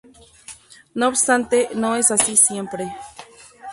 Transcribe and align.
No 0.95 1.09
obstante, 1.09 1.69
no 1.75 1.95
es 1.95 2.09
así 2.09 2.35
siempre. 2.35 2.91